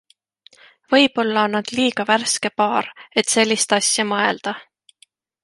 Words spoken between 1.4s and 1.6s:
on